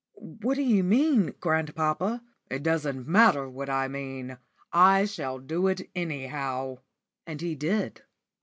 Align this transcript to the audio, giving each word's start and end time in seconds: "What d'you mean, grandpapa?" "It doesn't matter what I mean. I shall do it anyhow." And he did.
"What 0.15 0.55
d'you 0.55 0.83
mean, 0.83 1.35
grandpapa?" 1.39 2.23
"It 2.49 2.63
doesn't 2.63 3.07
matter 3.07 3.47
what 3.47 3.69
I 3.69 3.87
mean. 3.87 4.39
I 4.73 5.05
shall 5.05 5.37
do 5.37 5.67
it 5.67 5.91
anyhow." 5.93 6.79
And 7.27 7.39
he 7.39 7.53
did. 7.53 8.01